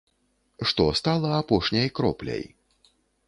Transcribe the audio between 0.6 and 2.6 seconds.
Што стала апошняй кропляй?